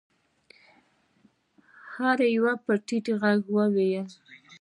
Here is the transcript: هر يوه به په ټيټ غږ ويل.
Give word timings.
هر 1.95 2.17
يوه 2.35 2.53
به 2.55 2.61
په 2.63 2.73
ټيټ 2.87 3.05
غږ 3.21 3.39
ويل. 3.55 4.09